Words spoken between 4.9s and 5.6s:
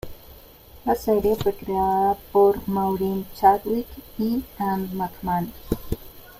McManus.